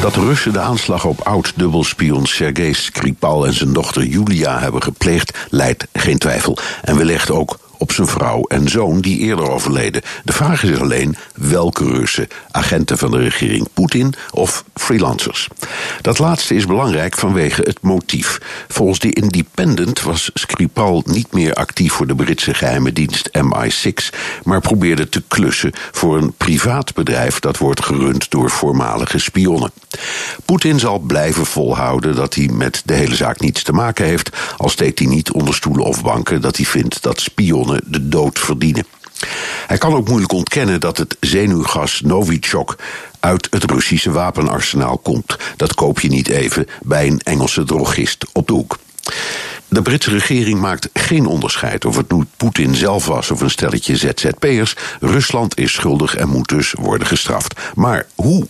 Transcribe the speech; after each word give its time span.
Dat 0.00 0.16
Russen 0.16 0.52
de 0.52 0.60
aanslag 0.60 1.04
op 1.04 1.20
oud-dubbelspion 1.20 2.26
Sergei 2.26 2.74
Skripal 2.74 3.46
en 3.46 3.52
zijn 3.52 3.72
dochter 3.72 4.04
Julia 4.04 4.58
hebben 4.58 4.82
gepleegd, 4.82 5.38
leidt 5.50 5.86
geen 5.92 6.18
twijfel. 6.18 6.58
En 6.82 6.96
wellicht 6.96 7.30
ook 7.30 7.58
op 7.78 7.92
zijn 7.92 8.06
vrouw 8.06 8.42
en 8.42 8.68
zoon 8.68 9.00
die 9.00 9.18
eerder 9.18 9.50
overleden. 9.50 10.02
De 10.24 10.32
vraag 10.32 10.62
is 10.62 10.80
alleen 10.80 11.16
welke 11.34 11.84
Russen, 11.84 12.28
agenten 12.50 12.98
van 12.98 13.10
de 13.10 13.18
regering 13.18 13.68
Poetin 13.74 14.14
of 14.30 14.64
freelancers. 14.74 15.48
Dat 16.00 16.18
laatste 16.18 16.54
is 16.54 16.66
belangrijk 16.66 17.16
vanwege 17.18 17.62
het 17.62 17.78
motief. 17.80 18.40
Volgens 18.68 18.98
The 18.98 19.12
Independent 19.12 20.02
was 20.02 20.30
Skripal 20.34 21.02
niet 21.06 21.32
meer 21.32 21.54
actief 21.54 21.92
voor 21.92 22.06
de 22.06 22.14
Britse 22.14 22.54
geheime 22.54 22.92
dienst 22.92 23.30
MI6, 23.38 24.18
maar 24.44 24.60
probeerde 24.60 25.08
te 25.08 25.22
klussen 25.28 25.72
voor 25.92 26.16
een 26.16 26.32
privaat 26.32 26.94
bedrijf 26.94 27.38
dat 27.38 27.58
wordt 27.58 27.84
gerund 27.84 28.30
door 28.30 28.50
voormalige 28.50 29.18
spionnen. 29.18 29.70
Poetin 30.44 30.78
zal 30.78 30.98
blijven 30.98 31.46
volhouden 31.46 32.14
dat 32.14 32.34
hij 32.34 32.48
met 32.52 32.82
de 32.84 32.94
hele 32.94 33.14
zaak 33.14 33.40
niets 33.40 33.62
te 33.62 33.72
maken 33.72 34.04
heeft, 34.04 34.36
al 34.56 34.68
steekt 34.68 34.98
hij 34.98 35.08
niet 35.08 35.32
onder 35.32 35.54
stoelen 35.54 35.84
of 35.84 36.02
banken 36.02 36.40
dat 36.40 36.56
hij 36.56 36.66
vindt 36.66 37.02
dat 37.02 37.20
spionnen 37.20 37.67
de 37.84 38.08
dood 38.08 38.38
verdienen. 38.38 38.86
Hij 39.66 39.78
kan 39.78 39.94
ook 39.94 40.08
moeilijk 40.08 40.32
ontkennen 40.32 40.80
dat 40.80 40.96
het 40.96 41.16
zenuwgas 41.20 42.00
Novichok 42.00 42.76
uit 43.20 43.46
het 43.50 43.70
Russische 43.70 44.10
wapenarsenaal 44.10 44.98
komt. 44.98 45.36
Dat 45.56 45.74
koop 45.74 46.00
je 46.00 46.08
niet 46.08 46.28
even 46.28 46.66
bij 46.82 47.06
een 47.06 47.20
Engelse 47.22 47.64
drogist 47.64 48.26
op 48.32 48.46
de 48.46 48.52
hoek. 48.52 48.78
De 49.68 49.82
Britse 49.82 50.10
regering 50.10 50.60
maakt 50.60 50.88
geen 50.92 51.26
onderscheid 51.26 51.84
of 51.84 51.96
het 51.96 52.12
nu 52.12 52.24
Poetin 52.36 52.74
zelf 52.74 53.06
was 53.06 53.30
of 53.30 53.40
een 53.40 53.50
stelletje 53.50 53.96
ZZP'ers. 53.96 54.74
Rusland 55.00 55.58
is 55.58 55.72
schuldig 55.72 56.14
en 56.16 56.28
moet 56.28 56.48
dus 56.48 56.74
worden 56.78 57.06
gestraft. 57.06 57.60
Maar 57.74 58.06
hoe? 58.14 58.46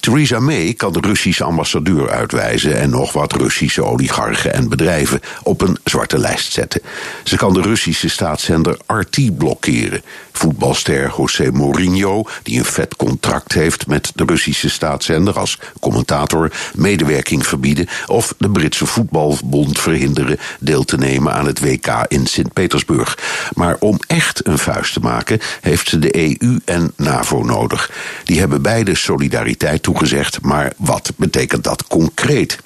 Theresa 0.00 0.38
May 0.38 0.72
kan 0.72 0.92
de 0.92 1.00
Russische 1.00 1.44
ambassadeur 1.44 2.10
uitwijzen 2.10 2.78
en 2.78 2.90
nog 2.90 3.12
wat 3.12 3.32
Russische 3.32 3.84
oligarchen 3.84 4.54
en 4.54 4.68
bedrijven 4.68 5.20
op 5.42 5.60
een 5.60 5.78
zwarte 5.84 6.18
lijst 6.18 6.52
zetten. 6.52 6.80
Ze 7.24 7.36
kan 7.36 7.52
de 7.52 7.60
Russische 7.60 8.08
staatszender 8.08 8.76
RT 8.86 9.36
blokkeren. 9.38 10.02
Voetbalster 10.32 11.12
José 11.16 11.50
Mourinho, 11.50 12.24
die 12.42 12.58
een 12.58 12.64
vet 12.64 12.96
contract 12.96 13.52
heeft 13.52 13.86
met 13.86 14.12
de 14.14 14.24
Russische 14.24 14.70
staatszender 14.70 15.38
als 15.38 15.58
commentator, 15.80 16.52
medewerking 16.74 17.46
verbieden 17.46 17.88
of 18.06 18.34
de 18.38 18.50
Britse 18.50 18.86
voetbalbond 18.86 19.80
verhinderen 19.80 20.38
deel 20.60 20.84
te 20.84 20.96
nemen 20.96 21.32
aan 21.32 21.46
het 21.46 21.60
WK 21.60 22.04
in 22.08 22.26
Sint-Petersburg. 22.26 23.18
Maar 23.54 23.76
om 23.78 23.98
echt 24.06 24.46
een 24.46 24.58
vuist 24.58 24.92
te 24.92 25.00
maken, 25.00 25.40
heeft 25.60 25.88
ze 25.88 25.98
de 25.98 26.16
EU 26.16 26.58
en 26.64 26.92
NAVO 26.96 27.42
nodig. 27.42 27.90
Die 28.24 28.38
hebben 28.38 28.62
beide 28.62 28.94
solidariteit 28.94 29.82
maar 30.42 30.72
wat 30.76 31.12
betekent 31.16 31.64
dat 31.64 31.86
concreet? 31.86 32.58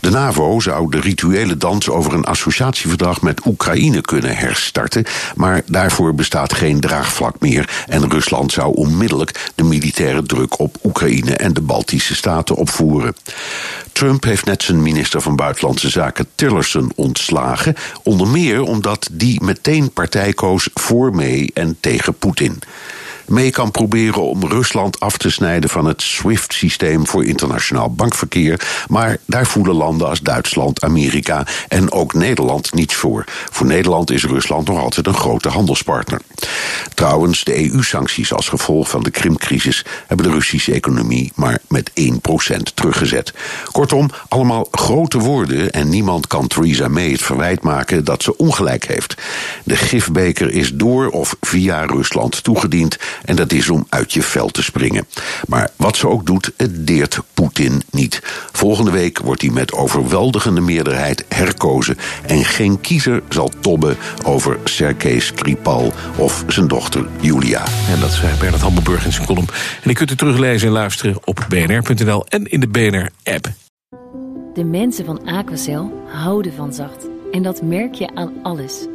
De 0.00 0.10
NAVO 0.10 0.60
zou 0.60 0.90
de 0.90 1.00
rituele 1.00 1.56
dans 1.56 1.88
over 1.88 2.14
een 2.14 2.24
associatieverdrag 2.24 3.22
met 3.22 3.46
Oekraïne 3.46 4.00
kunnen 4.00 4.36
herstarten, 4.36 5.04
maar 5.34 5.62
daarvoor 5.66 6.14
bestaat 6.14 6.52
geen 6.52 6.80
draagvlak 6.80 7.40
meer 7.40 7.84
en 7.86 8.10
Rusland 8.10 8.52
zou 8.52 8.74
onmiddellijk 8.74 9.50
de 9.54 9.62
militaire 9.62 10.22
druk 10.22 10.58
op 10.58 10.76
Oekraïne 10.84 11.36
en 11.36 11.54
de 11.54 11.60
Baltische 11.60 12.14
staten 12.14 12.56
opvoeren. 12.56 13.16
Trump 13.92 14.24
heeft 14.24 14.44
net 14.44 14.62
zijn 14.62 14.82
minister 14.82 15.20
van 15.20 15.36
Buitenlandse 15.36 15.88
Zaken 15.88 16.26
Tillerson 16.34 16.92
ontslagen, 16.94 17.74
onder 18.02 18.28
meer 18.28 18.62
omdat 18.62 19.08
die 19.12 19.44
meteen 19.44 19.92
partij 19.92 20.32
koos 20.32 20.68
voor 20.74 21.14
mee 21.14 21.50
en 21.54 21.76
tegen 21.80 22.14
Poetin 22.14 22.62
mee 23.28 23.50
kan 23.50 23.70
proberen 23.70 24.22
om 24.22 24.44
Rusland 24.44 25.00
af 25.00 25.16
te 25.16 25.30
snijden 25.30 25.70
van 25.70 25.84
het 25.84 26.02
SWIFT-systeem 26.02 27.06
voor 27.06 27.24
internationaal 27.24 27.90
bankverkeer. 27.90 28.84
Maar 28.88 29.16
daar 29.26 29.46
voelen 29.46 29.74
landen 29.74 30.08
als 30.08 30.20
Duitsland, 30.20 30.82
Amerika 30.82 31.46
en 31.68 31.92
ook 31.92 32.14
Nederland 32.14 32.74
niets 32.74 32.94
voor. 32.94 33.24
Voor 33.50 33.66
Nederland 33.66 34.10
is 34.10 34.24
Rusland 34.24 34.68
nog 34.68 34.78
altijd 34.78 35.06
een 35.06 35.14
grote 35.14 35.48
handelspartner. 35.48 36.20
Trouwens, 36.96 37.44
de 37.44 37.70
EU-sancties 37.70 38.32
als 38.32 38.48
gevolg 38.48 38.88
van 38.88 39.02
de 39.02 39.10
Krimcrisis 39.10 39.84
hebben 40.06 40.26
de 40.26 40.32
Russische 40.32 40.72
economie 40.72 41.32
maar 41.34 41.58
met 41.68 41.90
1% 41.90 41.94
teruggezet. 42.74 43.32
Kortom, 43.72 44.10
allemaal 44.28 44.68
grote 44.70 45.18
woorden 45.18 45.70
en 45.70 45.88
niemand 45.88 46.26
kan 46.26 46.46
Theresa 46.46 46.88
May 46.88 47.10
het 47.10 47.22
verwijt 47.22 47.62
maken 47.62 48.04
dat 48.04 48.22
ze 48.22 48.36
ongelijk 48.36 48.86
heeft. 48.86 49.14
De 49.64 49.76
gifbeker 49.76 50.50
is 50.50 50.74
door 50.74 51.08
of 51.08 51.36
via 51.40 51.84
Rusland 51.84 52.44
toegediend 52.44 52.98
en 53.24 53.36
dat 53.36 53.52
is 53.52 53.68
om 53.68 53.86
uit 53.88 54.12
je 54.12 54.22
vel 54.22 54.48
te 54.48 54.62
springen. 54.62 55.06
Maar 55.46 55.70
wat 55.76 55.96
ze 55.96 56.08
ook 56.08 56.26
doet, 56.26 56.52
het 56.56 56.86
deert 56.86 57.20
Poetin 57.34 57.82
niet. 57.90 58.22
Volgende 58.52 58.90
week 58.90 59.18
wordt 59.18 59.42
hij 59.42 59.50
met 59.50 59.72
overweldigende 59.72 60.60
meerderheid 60.60 61.24
herkozen. 61.28 61.98
En 62.26 62.44
geen 62.44 62.80
kiezer 62.80 63.22
zal 63.28 63.50
tobben 63.60 63.96
over 64.24 64.58
Sergei 64.64 65.20
Skripal 65.20 65.92
of 66.16 66.44
zijn 66.46 66.68
dochter 66.90 67.20
Julia. 67.20 67.64
En 67.88 68.00
dat 68.00 68.10
zei 68.10 68.38
Bernard 68.38 68.62
Hammelburg 68.62 69.04
in 69.04 69.12
zijn 69.12 69.26
column. 69.26 69.48
En 69.48 69.82
die 69.82 69.94
kunt 69.94 70.10
u 70.10 70.16
teruglezen 70.16 70.68
en 70.68 70.74
luisteren 70.74 71.16
op 71.24 71.46
bnr.nl 71.48 72.26
en 72.26 72.44
in 72.44 72.60
de 72.60 72.68
BNR-app. 72.68 73.48
De 74.54 74.64
mensen 74.64 75.04
van 75.04 75.26
Aquacel 75.26 76.02
houden 76.06 76.52
van 76.52 76.72
zacht. 76.72 77.06
En 77.32 77.42
dat 77.42 77.62
merk 77.62 77.94
je 77.94 78.14
aan 78.14 78.32
alles. 78.42 78.86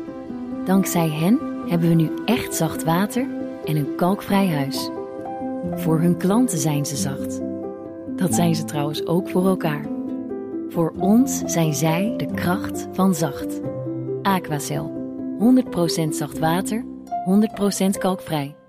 Dankzij 0.66 1.10
hen 1.10 1.40
hebben 1.68 1.90
we 1.90 1.96
nu 1.96 2.10
echt 2.26 2.56
zacht 2.56 2.84
water 2.84 3.28
en 3.66 3.76
een 3.76 3.96
kalkvrij 3.96 4.48
huis. 4.48 4.90
Voor 5.76 6.00
hun 6.00 6.18
klanten 6.18 6.58
zijn 6.58 6.86
ze 6.86 6.96
zacht. 6.96 7.40
Dat 8.16 8.34
zijn 8.34 8.56
ze 8.56 8.64
trouwens 8.64 9.06
ook 9.06 9.30
voor 9.30 9.48
elkaar. 9.48 9.86
Voor 10.70 10.94
ons 10.98 11.42
zijn 11.46 11.74
zij 11.74 12.14
de 12.18 12.34
kracht 12.34 12.88
van 12.94 13.16
zacht. 13.16 13.62
Aquacel. 14.22 15.00
100% 15.40 16.10
zacht 16.10 16.40
water, 16.40 16.86
100% 17.26 17.98
kalkvrij. 17.98 18.61